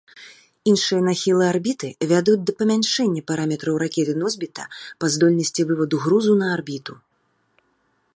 [0.69, 4.63] Іншыя нахілы арбіты вядуць да памяншэння параметраў ракеты-носьбіта
[5.05, 6.93] па здольнасці вываду грузу на арбіту.